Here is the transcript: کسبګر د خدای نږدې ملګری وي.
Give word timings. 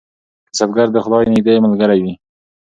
کسبګر 0.51 0.87
د 0.93 0.97
خدای 1.05 1.23
نږدې 1.31 1.55
ملګری 1.65 1.99
وي. 2.03 2.13